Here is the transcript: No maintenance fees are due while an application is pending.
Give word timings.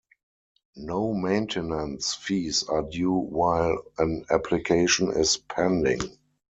No 0.77 1.13
maintenance 1.13 2.15
fees 2.15 2.63
are 2.63 2.81
due 2.81 3.13
while 3.13 3.83
an 3.99 4.25
application 4.31 5.11
is 5.11 5.37
pending. 5.37 5.99